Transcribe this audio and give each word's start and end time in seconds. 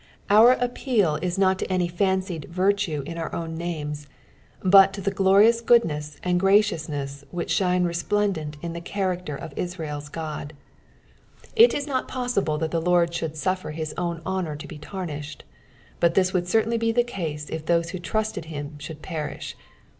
Our 0.31 0.53
appeal 0.53 1.17
is 1.21 1.37
nut 1.37 1.59
to 1.59 1.67
anj 1.67 1.93
fuocied 1.93 2.45
virtue 2.49 3.03
in 3.05 3.19
our 3.19 3.31
own 3.35 3.55
uames, 3.59 4.07
but 4.63 4.93
to 4.93 5.01
th« 5.03 5.15
glorious 5.15 5.61
goodaess 5.61 6.17
and 6.23 6.41
graciouttDess 6.41 7.23
which 7.29 7.53
ahiue 7.59 7.85
resplendvut 7.85 8.55
in 8.63 8.73
the 8.73 8.81
character 8.81 9.35
of 9.35 9.53
nntel's 9.53 10.09
God. 10.09 10.53
It 11.55 11.75
is 11.75 11.85
not 11.85 12.07
poauible 12.07 12.59
thut 12.59 12.71
the 12.71 12.81
Lord 12.81 13.13
should 13.13 13.35
suffer 13.37 13.69
his 13.69 13.93
own 13.95 14.23
honour 14.25 14.55
to 14.55 14.67
be 14.67 14.79
tamiiihed, 14.79 15.41
but 15.99 16.15
this 16.15 16.33
would 16.33 16.45
certainl; 16.45 16.79
b« 16.79 16.91
the 16.91 17.03
case 17.03 17.47
it 17.51 17.67
tliuae 17.67 17.91
who 17.91 17.99
trusted 17.99 18.45
him 18.45 18.79
should 18.79 19.03
perish. 19.03 19.55